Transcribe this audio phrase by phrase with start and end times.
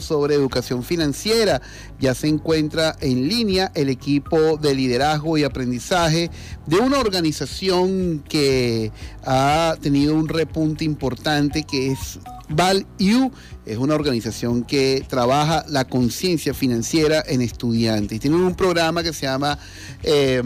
[0.00, 1.60] sobre educación financiera.
[2.00, 6.30] Ya se encuentra en línea el equipo de liderazgo y aprendizaje
[6.66, 8.90] de una organización que
[9.26, 12.18] ha tenido un repunte importante que es
[12.48, 13.30] ValU.
[13.66, 18.20] Es una organización que trabaja la conciencia financiera en estudiantes.
[18.20, 19.58] Tienen un programa que se llama...
[20.02, 20.42] Eh,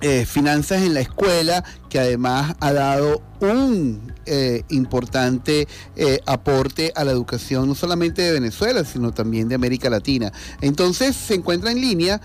[0.00, 5.66] eh, finanzas en la escuela, que además ha dado un eh, importante
[5.96, 10.32] eh, aporte a la educación no solamente de Venezuela, sino también de América Latina.
[10.60, 12.20] Entonces se encuentra en línea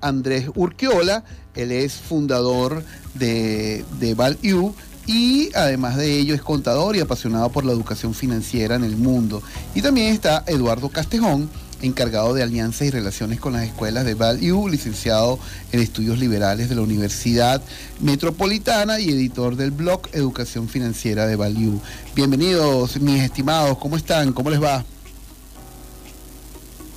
[0.00, 1.22] Andrés Urquiola,
[1.54, 2.82] él es fundador
[3.14, 4.74] de, de ValU
[5.06, 9.42] y además de ello es contador y apasionado por la educación financiera en el mundo.
[9.74, 11.50] Y también está Eduardo Castejón,
[11.82, 15.38] encargado de alianzas y relaciones con las escuelas de Value, licenciado
[15.72, 17.62] en estudios liberales de la Universidad
[18.00, 21.80] Metropolitana y editor del blog Educación Financiera de Value.
[22.14, 24.32] Bienvenidos, mis estimados, ¿cómo están?
[24.32, 24.84] ¿Cómo les va?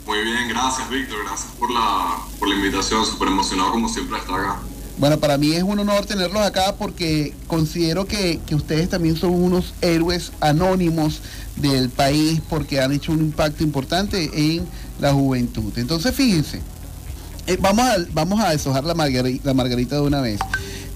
[0.05, 4.39] Muy bien, gracias Víctor, gracias por la, por la invitación, súper emocionado como siempre estar
[4.39, 4.59] acá.
[4.97, 9.31] Bueno, para mí es un honor tenerlos acá porque considero que, que ustedes también son
[9.31, 11.21] unos héroes anónimos
[11.57, 14.65] del país porque han hecho un impacto importante en
[15.01, 15.73] la juventud.
[15.75, 16.61] Entonces, fíjense,
[17.47, 20.39] eh, vamos, a, vamos a deshojar la margarita, de una vez.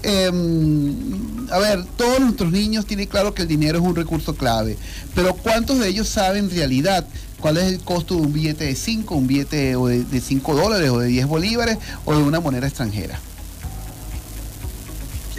[0.02, 4.78] Em, a ver, todos nuestros niños tienen claro que el dinero es un recurso clave,
[5.14, 7.06] pero ¿cuántos de ellos saben en realidad
[7.38, 11.00] cuál es el costo de un billete de 5, un billete de 5 dólares o
[11.00, 11.76] de 10 bolívares
[12.06, 13.20] o de una moneda extranjera?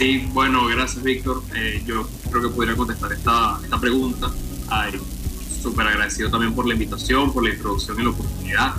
[0.02, 1.44] Sí, bueno, gracias Víctor.
[1.54, 4.32] Eh, yo creo que podría contestar esta, esta pregunta
[5.62, 8.74] súper agradecido también por la invitación, por la introducción y la oportunidad.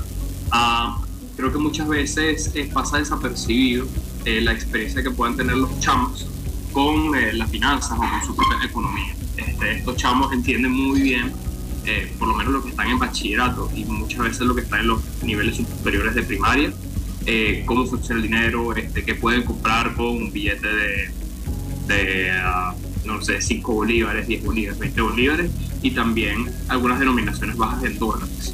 [0.52, 1.02] Ah,
[1.38, 3.86] creo que muchas veces eh, pasa desapercibido
[4.26, 6.28] eh, la experiencia que puedan tener los chamos
[6.74, 9.16] con eh, las finanzas o con su propia economía.
[9.38, 11.32] Este, estos chamos entienden muy bien,
[12.20, 14.88] por lo menos los que están en bachillerato y muchas veces lo que están en
[14.88, 16.74] los niveles superiores de primaria,
[17.66, 21.22] cómo funciona el dinero, este, qué pueden comprar con un billete de,
[21.88, 22.74] de ah,
[23.06, 25.52] no sé, 5 bolívares, 10 bolívares, 20 bolívares
[25.82, 28.54] y también algunas denominaciones bajas en dólares.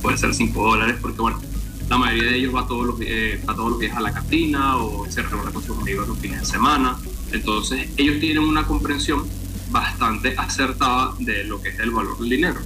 [0.00, 1.40] Puede ser 5 dólares porque, bueno,
[1.88, 5.06] la mayoría de ellos va todos los, eh, todos los días a la cantina o
[5.10, 6.96] se reúne con sus amigos los fines de semana.
[7.32, 9.26] Entonces, ellos tienen una comprensión
[9.70, 12.60] bastante acertada de lo que es el valor del dinero.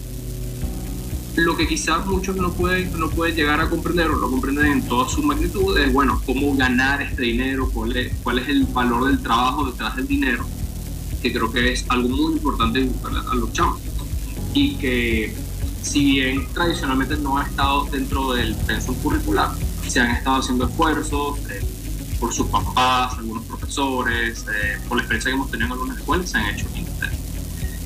[1.37, 4.89] Lo que quizás muchos no pueden, no pueden llegar a comprender o no comprenden en
[4.89, 9.07] toda su magnitud es, bueno, cómo ganar este dinero, cuál es, cuál es el valor
[9.07, 10.47] del trabajo detrás del dinero
[11.23, 12.89] que creo que es algo muy importante
[13.31, 13.81] a los chamos.
[14.55, 15.35] Y que
[15.83, 19.51] si bien tradicionalmente no ha estado dentro del pensum curricular,
[19.87, 21.61] se han estado haciendo esfuerzos eh,
[22.19, 26.31] por sus papás, algunos profesores, eh, por la experiencia que hemos tenido en algunas escuelas,
[26.31, 26.67] se han hecho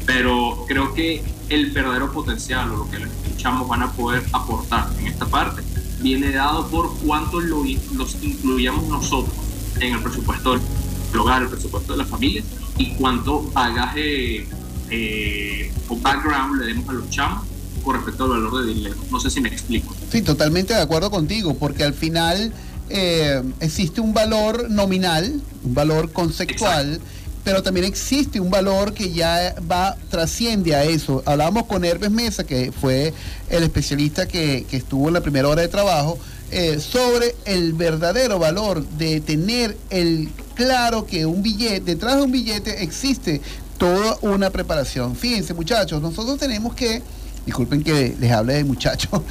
[0.07, 3.11] Pero creo que el verdadero potencial o lo que los
[3.41, 5.63] chamos van a poder aportar en esta parte
[6.01, 7.65] viene dado por cuánto lo,
[7.95, 9.35] los incluyamos nosotros
[9.81, 12.43] en el presupuesto del hogar, el presupuesto de la familia
[12.79, 14.47] y cuánto bagaje
[14.91, 17.47] eh, o background le demos a los chamos
[17.83, 18.97] con respecto al valor de dinero.
[19.11, 19.95] No sé si me explico.
[20.11, 22.53] Sí, totalmente de acuerdo contigo, porque al final
[22.91, 27.01] eh, existe un valor nominal, un valor conceptual.
[27.45, 31.23] Pero también existe un valor que ya va, trasciende a eso.
[31.27, 33.13] Hablábamos con Hermes Mesa, que fue
[33.49, 36.19] el especialista que, que estuvo en la primera hora de trabajo,
[36.53, 42.33] eh, sobre el verdadero valor de tener el claro que un billete, detrás de un
[42.33, 43.41] billete existe
[43.79, 45.15] toda una preparación.
[45.15, 47.03] Fíjense muchachos, nosotros tenemos que,
[47.47, 49.23] disculpen que les hable de muchachos,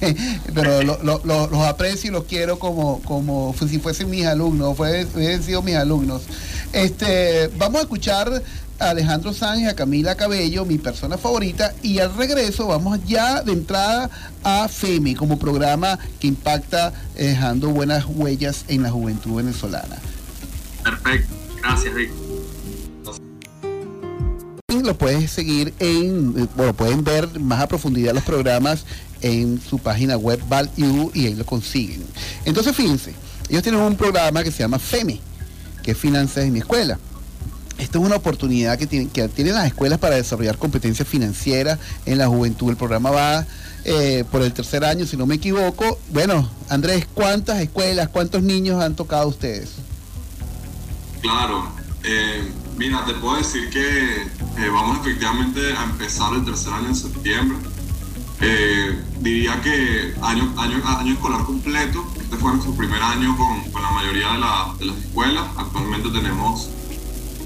[0.54, 6.22] pero los aprecio y los quiero como, si fuesen mis alumnos, hubiesen sido mis alumnos.
[6.72, 8.42] Este, vamos a escuchar
[8.78, 13.52] a Alejandro Sánchez, a Camila Cabello, mi persona favorita, y al regreso vamos ya de
[13.52, 14.10] entrada
[14.44, 19.96] a FEMI como programa que impacta dejando buenas huellas en la juventud venezolana.
[20.84, 22.27] Perfecto, gracias Rick.
[24.70, 28.84] Lo puedes seguir en, bueno, pueden ver más a profundidad los programas
[29.22, 32.04] en su página web ValU y ahí lo consiguen.
[32.44, 33.14] Entonces fíjense,
[33.48, 35.22] ellos tienen un programa que se llama FEMI,
[35.82, 36.98] que es Finanzas en mi escuela.
[37.78, 42.18] Esta es una oportunidad que tienen, que tienen las escuelas para desarrollar competencias financieras en
[42.18, 42.68] la juventud.
[42.68, 43.46] El programa va
[43.86, 45.98] eh, por el tercer año, si no me equivoco.
[46.12, 49.70] Bueno, Andrés, ¿cuántas escuelas, cuántos niños han tocado ustedes?
[51.22, 51.72] Claro,
[52.04, 56.96] eh, mira, te puedo decir que eh, vamos efectivamente a empezar el tercer año en
[56.96, 57.58] septiembre.
[58.40, 63.82] Eh, diría que año, año, año escolar completo, este fue nuestro primer año con, con
[63.82, 65.44] la mayoría de, de, las escuelas.
[65.56, 66.70] Actualmente tenemos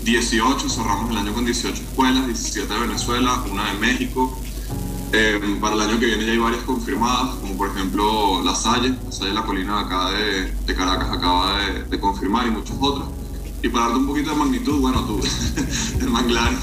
[0.05, 4.39] 18, cerramos el año con 18 escuelas, 17 de Venezuela, una de México.
[5.15, 8.95] Eh, para el año que viene ya hay varias confirmadas, como por ejemplo La Salle,
[9.05, 13.09] La Salle La Colina acá de, de Caracas acaba de, de, confirmar y muchos otros.
[13.63, 15.21] Y para darte un poquito de magnitud, bueno, tú,
[16.01, 16.53] el Manglar,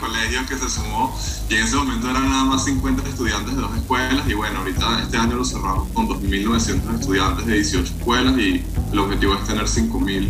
[0.00, 1.16] colegio que se sumó
[1.48, 5.02] y en ese momento eran nada más 50 estudiantes de dos escuelas y bueno, ahorita
[5.02, 9.64] este año lo cerramos con 2.900 estudiantes de 18 escuelas y el objetivo es tener
[9.64, 10.28] 5.000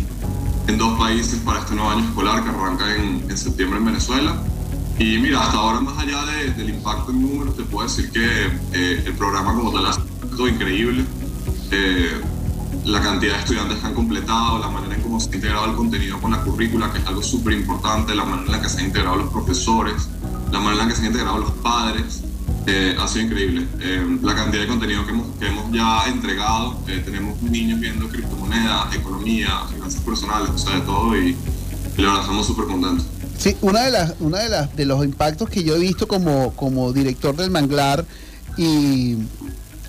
[0.67, 4.41] en dos países para este nuevo año escolar que arranca en, en septiembre en Venezuela.
[4.97, 8.45] Y mira, hasta ahora más allá de, del impacto en números, te puedo decir que
[8.73, 11.05] eh, el programa como tal ha sido increíble.
[11.71, 12.21] Eh,
[12.85, 15.75] la cantidad de estudiantes que han completado, la manera en cómo se ha integrado el
[15.75, 18.79] contenido con la currícula, que es algo súper importante, la manera en la que se
[18.79, 20.07] han integrado los profesores,
[20.51, 22.21] la manera en la que se han integrado los padres,
[22.67, 23.67] eh, ha sido increíble.
[23.79, 28.07] Eh, la cantidad de contenido que hemos, que hemos ya entregado, eh, tenemos niños viendo
[28.07, 31.35] criptomonedas, economía, finanzas personales, o sea, de todo, y,
[31.97, 33.05] y la verdad estamos súper contentos.
[33.37, 36.53] Sí, una de las, una de las de los impactos que yo he visto como,
[36.55, 38.05] como director del Manglar
[38.57, 39.17] y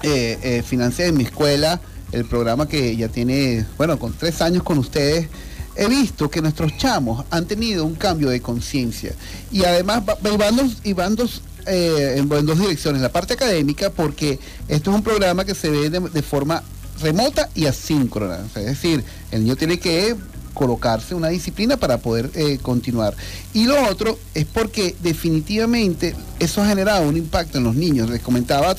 [0.02, 1.81] eh, financia en mi escuela,
[2.17, 5.29] el programa que ya tiene, bueno, con tres años con ustedes,
[5.77, 9.13] he visto que nuestros chamos han tenido un cambio de conciencia
[9.53, 13.91] y además va, van dos, y van dos eh, en, dos direcciones, la parte académica,
[13.91, 16.63] porque esto es un programa que se ve de, forma
[17.03, 20.17] remota y asíncrona, es decir, el niño tiene que
[20.55, 23.15] colocarse una disciplina para poder eh, continuar.
[23.53, 28.09] Y lo otro es porque definitivamente eso ha generado un impacto en los niños.
[28.09, 28.75] Les comentaba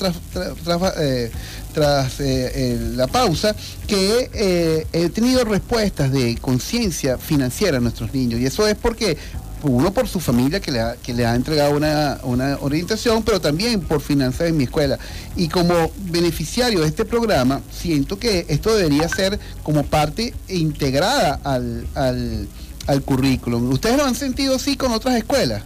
[0.98, 1.32] eh,
[1.78, 8.40] tras eh, la pausa que he tenido respuestas de conciencia financiera a nuestros niños.
[8.40, 9.16] Y eso es porque
[9.62, 13.40] uno por su familia que le ha, que le ha entregado una, una, orientación, pero
[13.40, 14.98] también por finanzas en mi escuela.
[15.36, 21.86] Y como beneficiario de este programa, siento que esto debería ser como parte integrada al,
[21.94, 22.48] al,
[22.88, 23.72] al currículum.
[23.72, 25.62] ¿Ustedes lo han sentido así con otras escuelas?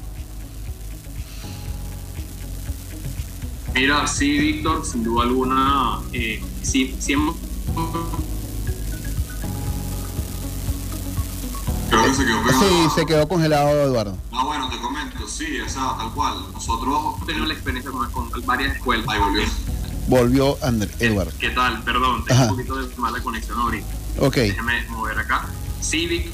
[3.73, 7.35] Mira, sí, Víctor, sin duda alguna, eh, sí, sí hemos
[11.89, 12.61] Creo que se quedó pegado.
[12.61, 14.17] Sí, se quedó congelado Eduardo.
[14.31, 16.35] Ah, bueno, te comento, sí, esa, tal cual.
[16.53, 19.05] Nosotros tenemos la experiencia con, con, varias escuelas.
[19.09, 19.43] Ahí volvió.
[20.07, 21.31] Volvió Andrés, Eduardo.
[21.39, 21.83] ¿Qué tal?
[21.83, 22.51] Perdón, tengo Ajá.
[22.51, 23.87] un poquito de mala conexión ahorita.
[24.19, 24.35] Ok.
[24.35, 25.47] Déjeme mover acá.
[25.81, 26.29] Civic.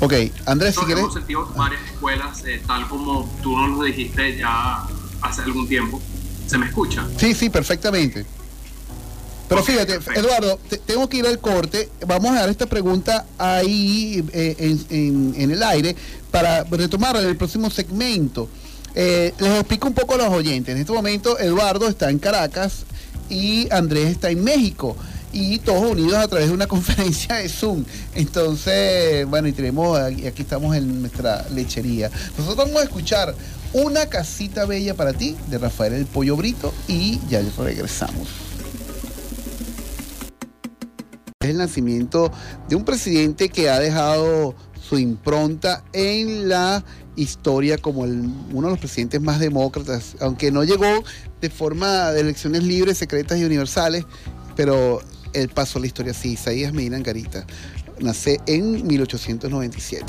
[0.00, 0.12] Ok,
[0.46, 1.02] Andrés, si quieres.
[1.02, 4.86] Hemos sentido varias escuelas, eh, tal como tú nos lo dijiste ya
[5.22, 6.00] hace algún tiempo.
[6.46, 7.06] ¿Se me escucha?
[7.18, 8.24] Sí, sí, perfectamente.
[9.48, 11.88] Pero fíjate, Eduardo, te, tengo que ir al corte.
[12.06, 15.96] Vamos a dar esta pregunta ahí eh, en, en, en, el aire
[16.30, 18.48] para retomar el próximo segmento.
[18.94, 20.74] Eh, les explico un poco a los oyentes.
[20.74, 22.84] En este momento, Eduardo está en Caracas
[23.30, 24.96] y Andrés está en México.
[25.32, 27.84] Y todos unidos a través de una conferencia de Zoom.
[28.14, 32.10] Entonces, bueno, y tenemos, aquí, estamos en nuestra lechería.
[32.36, 33.34] Nosotros vamos a escuchar
[33.72, 38.28] Una casita bella para ti de Rafael el Pollo Brito y ya regresamos
[41.40, 42.30] el nacimiento
[42.68, 44.54] de un presidente que ha dejado
[44.88, 46.84] su impronta en la
[47.16, 51.04] historia como uno de los presidentes más demócratas, aunque no llegó
[51.40, 54.04] de forma de elecciones libres, secretas y universales,
[54.56, 55.00] pero
[55.32, 57.44] él pasó la historia así, Isaías Medina Angarita.
[58.00, 60.04] Nace en 1897.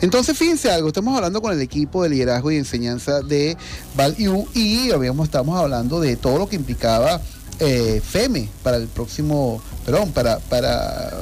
[0.00, 3.56] Entonces, fíjense algo, estamos hablando con el equipo de liderazgo y enseñanza de
[3.96, 7.20] Value y habíamos, estamos hablando de todo lo que implicaba
[7.60, 11.12] eh, FEME para el próximo, perdón, para, para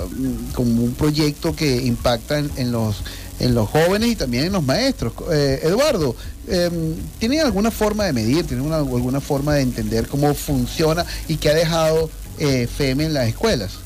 [0.55, 3.03] como un proyecto que impacta en, los
[3.38, 5.12] en los jóvenes y también en los maestros.
[5.31, 6.17] Eh, Eduardo,
[6.49, 6.71] eh,
[7.19, 11.50] ¿tienen alguna forma de medir, tienen una, alguna forma de entender cómo funciona y qué
[11.50, 12.09] ha dejado
[12.39, 13.79] FEME en las escuelas?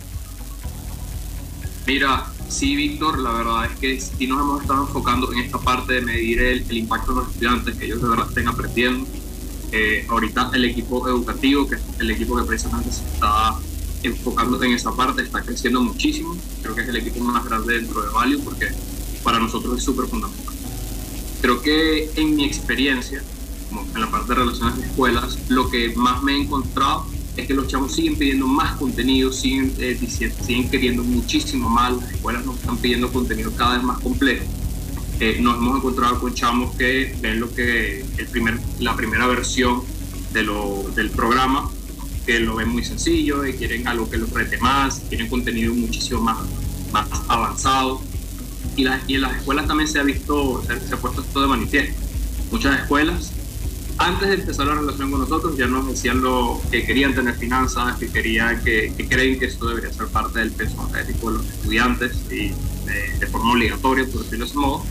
[1.86, 5.94] Mira, sí, Víctor, la verdad es que sí nos hemos estado enfocando en esta parte
[5.94, 9.06] de medir el, el impacto de los estudiantes, que ellos de verdad estén aprendiendo
[9.72, 13.56] eh, ahorita el equipo educativo, que es el equipo que precisamente se está
[14.02, 16.36] enfocando en esa parte, está creciendo muchísimo.
[16.62, 18.68] Creo que es el equipo más grande dentro de Value porque
[19.22, 20.54] para nosotros es súper fundamental.
[21.40, 23.22] Creo que en mi experiencia,
[23.68, 27.46] como en la parte de relaciones de escuelas, lo que más me he encontrado es
[27.46, 32.44] que los chavos siguen pidiendo más contenido, siguen, eh, siguen queriendo muchísimo más, las escuelas
[32.44, 34.44] nos están pidiendo contenido cada vez más complejo
[35.18, 39.82] eh, nos hemos encontrado con chamos que ven lo que el primer, la primera versión
[40.34, 41.70] de lo, del programa,
[42.26, 46.20] que lo ven muy sencillo y quieren algo que los rete más, quieren contenido muchísimo
[46.20, 46.36] más,
[46.92, 48.02] más avanzado.
[48.76, 51.40] Y, la, y en las escuelas también se ha visto, se, se ha puesto esto
[51.40, 51.98] de manifiesto.
[52.50, 53.32] Muchas escuelas,
[53.98, 57.96] antes de empezar la relación con nosotros, ya nos decían lo que querían tener finanzas,
[57.96, 61.46] que querían, que, que creen que esto debería ser parte del peso académico de los
[61.46, 62.48] estudiantes y
[62.86, 64.84] de, de forma obligatoria, por decirlo de ese modo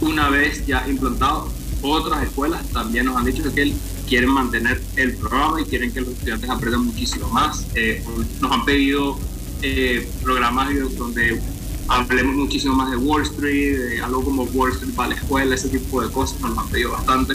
[0.00, 1.48] una vez ya implantado,
[1.82, 3.74] otras escuelas también nos han dicho que
[4.08, 7.66] quieren mantener el programa y quieren que los estudiantes aprendan muchísimo más.
[7.74, 8.02] Eh,
[8.40, 9.18] nos han pedido
[9.62, 11.40] eh, programas donde
[11.88, 16.02] hablemos muchísimo más de Wall Street, algo como Wall Street para la escuela, ese tipo
[16.02, 17.34] de cosas, nos lo han pedido bastante.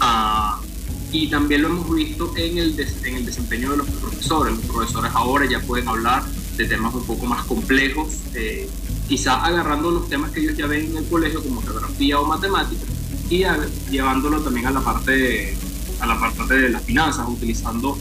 [0.00, 0.60] Ah,
[1.12, 4.54] y también lo hemos visto en el, en el desempeño de los profesores.
[4.54, 6.24] Los profesores ahora ya pueden hablar
[6.56, 8.68] de temas un poco más complejos, eh,
[9.26, 12.86] agarrando los temas que ellos ya ven en el colegio como geografía o matemáticas
[13.28, 13.44] y
[13.90, 15.56] llevándolo también a la parte
[16.00, 17.96] a la parte de las finanzas, utilizando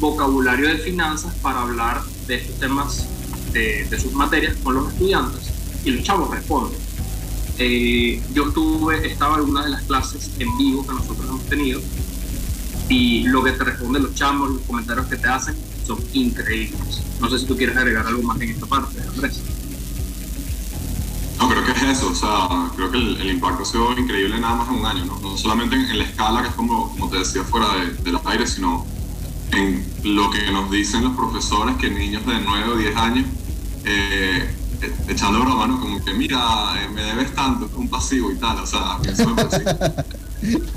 [0.00, 3.06] vocabulario de finanzas para hablar de estos temas
[3.52, 5.50] de, sus materias con los estudiantes
[5.84, 6.83] y los chavos responden.
[7.58, 11.80] Eh, yo estuve, estaba en algunas de las clases en vivo que nosotros hemos tenido
[12.88, 15.56] y lo que te responden los chavos, los comentarios que te hacen
[15.86, 17.02] son increíbles.
[17.20, 19.40] No sé si tú quieres agregar algo más en esta parte, Andrés.
[21.38, 24.56] No, creo que es eso, o sea, creo que el, impacto ha sido increíble nada
[24.56, 25.18] más en un año, ¿no?
[25.20, 27.66] No solamente en, la escala, que es como, como te decía, fuera
[28.02, 28.86] de, los aires, sino
[29.50, 33.26] en lo que nos dicen los profesores, que niños de 9 o 10 años,
[33.84, 34.54] eh,
[35.08, 35.80] echando broma, ¿no?
[35.80, 38.98] Como que, mira, eh, me debes tanto, es un pasivo y tal, o sea.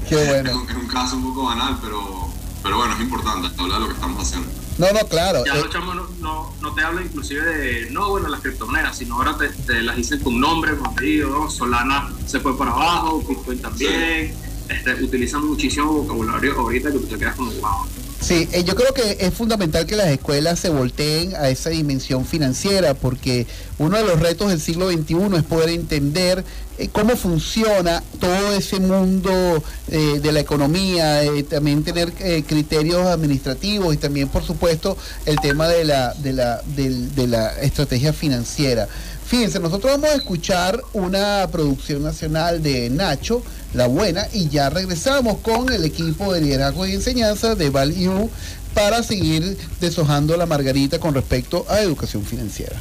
[0.10, 0.64] Qué bueno.
[0.70, 2.30] Es un, caso un poco banal, pero,
[2.64, 4.50] pero bueno, es importante hablar de lo que estamos haciendo.
[4.78, 5.44] No, no, claro.
[5.46, 9.16] Ya eh, los chamos no, no, te hablan inclusive de, no, bueno, las criptomonedas, sino
[9.16, 11.50] ahora te, las dicen con nombre, con apellido, ¿no?
[11.50, 14.36] Solana se fue para abajo, Bitcoin también.
[14.70, 17.88] Este, utilizan muchísimo vocabulario ahorita que tú te quedas como, wow.
[18.20, 22.26] Sí, eh, yo creo que es fundamental que las escuelas se volteen a esa dimensión
[22.26, 23.46] financiera, porque
[23.78, 26.44] uno de los retos del siglo XXI es poder entender
[26.80, 32.12] eh, cómo funciona todo ese mundo eh, de la economía, también tener
[32.44, 38.14] criterios administrativos y también, por supuesto, el tema de la, de la, de la estrategia
[38.14, 38.88] financiera.
[39.28, 43.44] Fíjense, nosotros vamos a escuchar una producción nacional de Nacho,
[43.74, 48.30] La Buena, y ya regresamos con el equipo de liderazgo y enseñanza de Value
[48.74, 52.78] para seguir deshojando la margarita con respecto a educación financiera.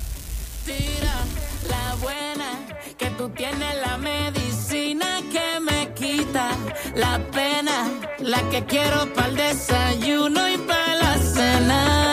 [0.65, 1.25] Tira
[1.69, 6.51] la buena, que tú tienes la medicina que me quita
[6.95, 12.06] la pena, la que quiero para el desayuno y para la cena.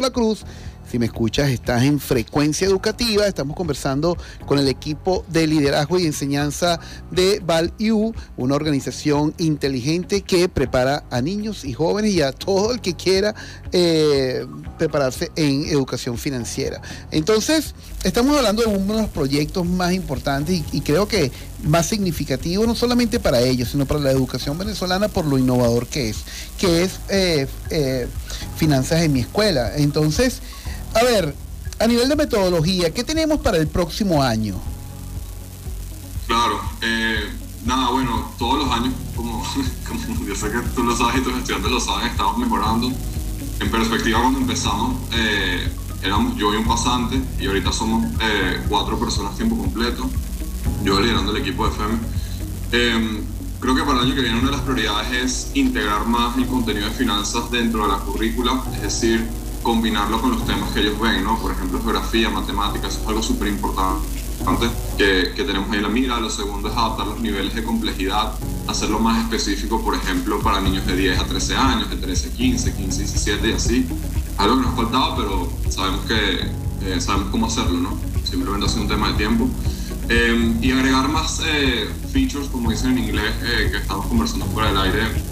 [0.00, 0.44] La Cruz.
[0.92, 3.26] Si me escuchas, estás en Frecuencia Educativa.
[3.26, 6.80] Estamos conversando con el equipo de liderazgo y enseñanza
[7.10, 12.82] de ValU, una organización inteligente que prepara a niños y jóvenes y a todo el
[12.82, 13.34] que quiera
[13.72, 14.46] eh,
[14.76, 16.82] prepararse en educación financiera.
[17.10, 21.32] Entonces, estamos hablando de uno de los proyectos más importantes y, creo que
[21.62, 26.10] más significativo, no solamente para ellos, sino para la educación venezolana por lo innovador que
[26.10, 26.18] es,
[26.58, 28.08] que es eh, eh,
[28.58, 29.72] finanzas en mi escuela.
[29.74, 30.42] Entonces,
[30.94, 31.34] a ver,
[31.78, 34.54] a nivel de metodología, ¿qué tenemos para el próximo año?
[36.26, 37.28] Claro, eh,
[37.64, 39.44] nada, bueno, todos los años, como,
[40.26, 42.90] yo sé que tú lo sabes y tus estudiantes lo saben, estamos mejorando.
[43.60, 45.68] En perspectiva, cuando empezamos, eh,
[46.02, 50.08] éramos yo y un pasante, y ahorita somos eh, cuatro personas tiempo completo,
[50.84, 51.98] yo liderando el equipo de FEM.
[52.72, 53.24] Em,
[53.60, 56.46] creo que para el año que viene una de las prioridades es integrar más el
[56.46, 59.28] contenido de finanzas dentro de la currícula, es decir,
[59.62, 61.38] combinarlo con los temas que ellos ven, ¿no?
[61.38, 64.06] Por ejemplo, geografía, matemáticas, es algo súper importante
[64.98, 66.20] que, que, tenemos ahí la mira.
[66.20, 68.34] Lo segundo es adaptar los niveles de complejidad,
[68.66, 72.32] hacerlo más específico, por ejemplo, para niños de 10 a 13 años, de 13 a
[72.32, 73.86] 15, 15 a 17 y así.
[74.38, 76.40] Algo que nos faltaba, pero sabemos que
[76.84, 77.96] eh, sabemos cómo hacerlo, ¿no?
[78.24, 79.48] Simplemente hacer un tema de tiempo.
[80.08, 83.32] Eh, y agregar más eh, features, como dicen en inglés,
[83.70, 85.22] que estamos conversando fuera del aire,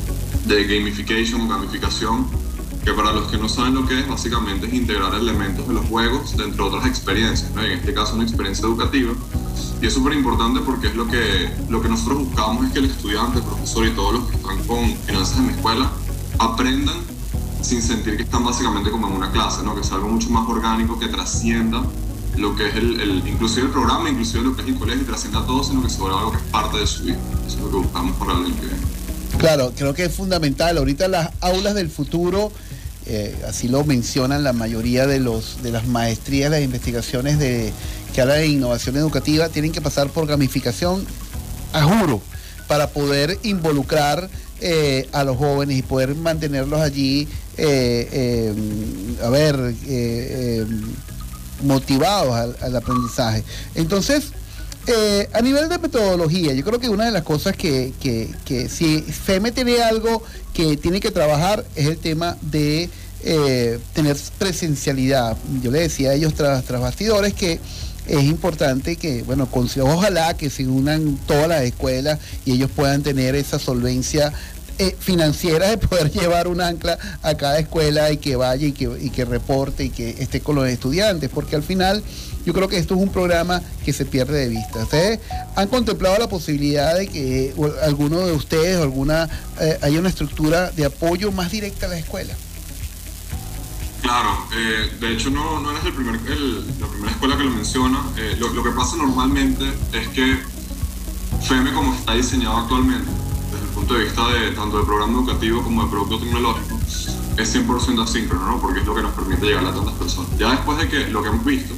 [0.47, 2.40] de gamification gamificación
[2.85, 5.87] que para los que no saben lo que es, básicamente es integrar elementos de los
[5.87, 9.13] juegos dentro de otras experiencias, en este caso una experiencia educativa.
[9.83, 12.87] Y es súper importante porque es lo que, lo que nosotros buscamos es que el
[12.87, 15.91] estudiante, el profesor y todos los que están con finanzas en la escuela
[16.39, 16.97] aprendan
[17.63, 19.75] sin sentir que están básicamente como en una clase, ¿no?
[19.75, 21.83] que sea algo mucho más orgánico, que trascienda
[22.37, 25.05] lo que es el, el, inclusive el programa, inclusive lo que es el colegio, y
[25.05, 27.19] trascienda todo, sino que se vuelva algo que es parte de su vida.
[27.47, 28.81] Eso es lo que buscamos para el año que viene.
[29.39, 30.79] Claro, creo que es fundamental.
[30.79, 32.53] Ahorita las aulas del futuro
[33.07, 37.73] eh, así lo mencionan la mayoría de, los, de las maestrías, las investigaciones de,
[38.15, 41.07] que hablan de innovación educativa, tienen que pasar por gamificación
[41.73, 42.21] a juro
[42.69, 44.29] para poder involucrar
[44.61, 47.27] eh, a los jóvenes y poder mantenerlos allí,
[47.57, 48.55] eh,
[49.23, 49.57] a ver,
[51.63, 53.43] motivados al, aprendizaje.
[53.75, 54.33] Entonces,
[55.33, 59.01] a nivel de metodología, yo creo que una de las cosas que, que, que si
[59.01, 60.23] FEME tiene algo
[60.81, 62.89] tiene que trabajar es el tema de
[63.23, 65.37] eh, tener presencialidad.
[65.63, 67.61] Yo le decía a ellos tras, tras bastidores que
[68.07, 73.35] es importante que, bueno, ojalá que se unan todas las escuelas y ellos puedan tener
[73.35, 74.33] esa solvencia
[74.81, 78.91] eh, financiera de poder llevar un ancla a cada escuela y que vaya y que,
[79.01, 82.03] y que reporte y que esté con los estudiantes, porque al final
[82.47, 84.83] yo creo que esto es un programa que se pierde de vista.
[84.83, 85.21] ¿Ustedes
[85.55, 89.29] han contemplado la posibilidad de que alguno de ustedes o alguna
[89.61, 92.35] eh, haya una estructura de apoyo más directa a la escuela?
[94.01, 98.03] Claro, eh, de hecho no, no eres el primer, la primera escuela que lo menciona.
[98.17, 100.39] Eh, lo, lo, que pasa normalmente es que
[101.47, 103.11] FEME como está diseñado actualmente,
[103.91, 106.79] punto de vista de tanto del programa educativo como del producto tecnológico,
[107.37, 108.61] es 100% asíncrono, ¿no?
[108.61, 110.31] porque es lo que nos permite llegar a tantas personas.
[110.39, 111.75] Ya después de que lo que hemos visto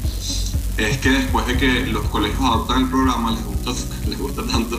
[0.76, 3.72] es que después de que los colegios adoptan el programa, les gusta,
[4.08, 4.78] les gusta tanto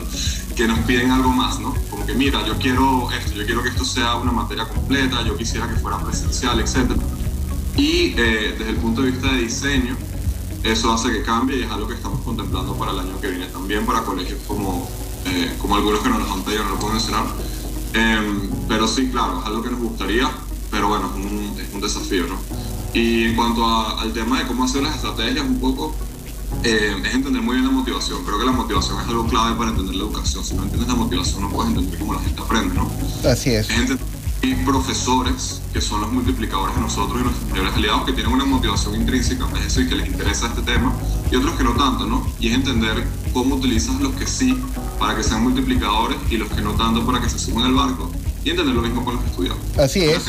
[0.54, 1.74] que nos piden algo más, ¿no?
[1.90, 5.36] Como que mira, yo quiero esto, yo quiero que esto sea una materia completa, yo
[5.36, 6.92] quisiera que fuera presencial, etc.
[7.76, 9.96] Y eh, desde el punto de vista de diseño,
[10.62, 13.46] eso hace que cambie y es algo que estamos contemplando para el año que viene
[13.46, 14.88] también para colegios como,
[15.26, 17.24] eh, como algunos que nos los han pedido, no lo puedo mencionar.
[17.94, 20.30] Em, pero sí, claro, es algo que nos gustaría,
[20.70, 22.38] pero bueno, es un, es un desafío, ¿no?
[22.92, 25.94] Y en cuanto al tema de cómo hacer las estrategias, un poco
[26.62, 28.24] eh, es entender muy bien la motivación.
[28.24, 30.44] Creo que la motivación es algo clave para entender la educación.
[30.44, 32.90] Si no entiendes la motivación, no puedes entender cómo la gente aprende, ¿no?
[33.28, 33.68] Así es.
[34.42, 38.44] hay profesores que son los multiplicadores de nosotros y nuestros mayores aliados que tienen una
[38.44, 40.92] motivación intrínseca, es decir, que les interesa este tema,
[41.30, 42.26] y otros que no tanto, ¿no?
[42.38, 44.56] Y es entender cómo utilizas los que sí
[45.04, 48.10] para que sean multiplicadores y los que no tanto para que se sumen al barco,
[48.42, 49.78] y entender lo mismo con los estudiantes.
[49.78, 50.24] Así es.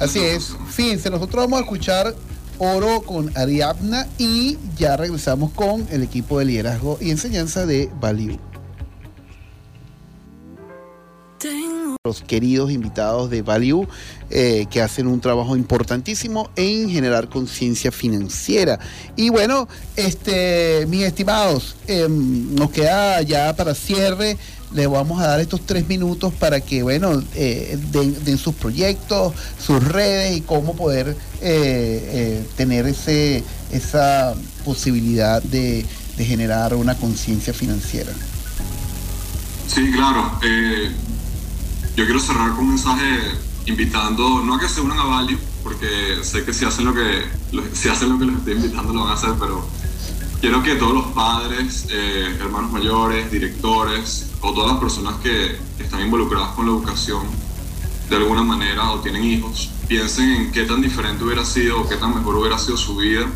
[0.00, 0.54] Así es.
[0.70, 2.16] Fíjense, nosotros vamos a escuchar
[2.56, 8.38] Oro con Ariadna y ya regresamos con el equipo de liderazgo y enseñanza de Value.
[12.08, 13.86] Los queridos invitados de Value
[14.30, 18.78] eh, que hacen un trabajo importantísimo en generar conciencia financiera.
[19.14, 24.38] Y bueno, este, mis estimados, em, nos queda ya para cierre
[24.72, 29.82] les vamos a dar estos tres minutos para que, bueno, eh, den, sus proyectos, sus
[29.82, 33.42] redes y cómo poder eh, tener ese,
[33.72, 35.84] esa posibilidad de,
[36.18, 38.10] generar una conciencia financiera.
[39.68, 40.32] Sí, claro.
[41.98, 43.18] Yo quiero cerrar con un mensaje
[43.66, 47.24] invitando, no a que se unan a Value, porque sé que si hacen lo que,
[47.72, 49.66] si hacen lo que les estoy invitando lo van a hacer, pero
[50.40, 51.88] quiero que todos los padres,
[52.38, 57.26] hermanos mayores, directores, o todas las personas que están involucradas con la educación
[58.08, 61.96] de alguna manera o tienen hijos, piensen en qué tan diferente hubiera sido o qué
[61.96, 63.26] tan mejor hubiera sido su vida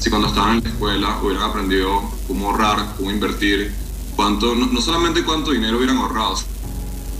[0.00, 3.72] si cuando estaban en la escuela hubieran aprendido cómo ahorrar, cómo invertir,
[4.16, 6.36] cuánto, no, solamente cuánto dinero hubieran ahorrado,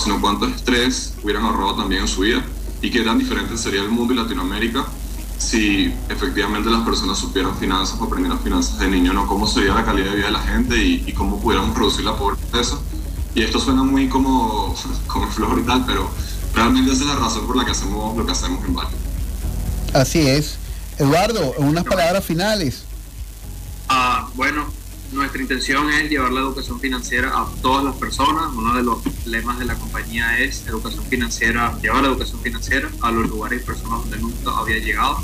[0.03, 2.45] sino cuánto estrés hubieran ahorrado también en su vida
[2.81, 4.85] y qué tan diferente sería el mundo y Latinoamérica
[5.39, 9.27] si efectivamente las personas supieran finanzas o aprendieran finanzas de niño, ¿no?
[9.27, 12.17] Cómo sería la calidad de vida de la gente y, y cómo pudiéramos reducir la
[12.17, 12.79] pobreza
[13.35, 14.75] y esto suena muy como,
[15.07, 16.11] como flor y tal, pero
[16.55, 18.91] realmente esa es la razón por la que hacemos lo que hacemos en Bali.
[19.95, 20.57] Así es.
[20.99, 22.85] Eduardo, unas palabras finales.
[23.89, 24.67] Ah, bueno,
[25.13, 28.53] nuestra intención es llevar la educación financiera a todas las personas.
[28.55, 33.11] Uno de los lemas de la compañía es educación financiera, llevar la educación financiera a
[33.11, 35.23] los lugares y personas donde nunca había llegado.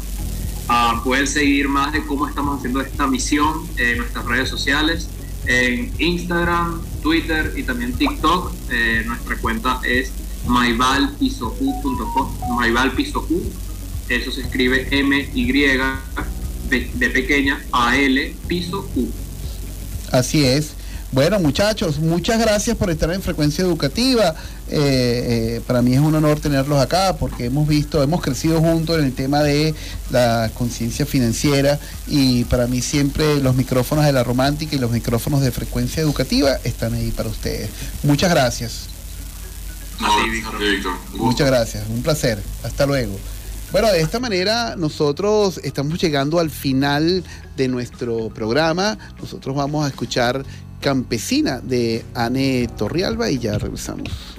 [0.69, 5.09] Ah, pueden seguir más de cómo estamos haciendo esta misión en nuestras redes sociales
[5.47, 8.53] en Instagram, Twitter y también TikTok.
[8.71, 10.13] Eh, nuestra cuenta es
[10.47, 13.31] myvalpisoq.com, myvalpisoq.
[14.09, 15.53] Eso se escribe M Y
[16.71, 19.11] de pequeña A L piso U.
[20.11, 20.73] Así es.
[21.11, 24.35] Bueno, muchachos, muchas gracias por estar en Frecuencia Educativa.
[24.69, 28.99] Eh, eh, para mí es un honor tenerlos acá porque hemos visto, hemos crecido juntos
[28.99, 29.75] en el tema de
[30.11, 35.41] la conciencia financiera y para mí siempre los micrófonos de la romántica y los micrófonos
[35.41, 37.71] de Frecuencia Educativa están ahí para ustedes.
[38.03, 38.89] Muchas gracias.
[41.15, 42.39] Muchas gracias, un placer.
[42.63, 43.19] Hasta luego.
[43.71, 47.23] Bueno, de esta manera nosotros estamos llegando al final
[47.57, 48.97] de nuestro programa.
[49.21, 50.43] Nosotros vamos a escuchar
[50.81, 54.39] Campesina de Anne Torrialba y ya regresamos.